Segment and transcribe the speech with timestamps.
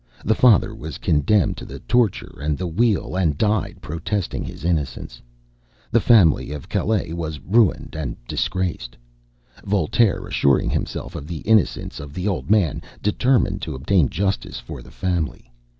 [0.25, 5.21] The father was condemned to the torture and the wheel, and died protesting his innocence.
[5.91, 8.97] The family of Calas was ruined and disgraced.
[9.63, 14.81] Voltaire, assuring himself of the innocence of the old man, determined to obtain justice for
[14.81, 15.51] the family.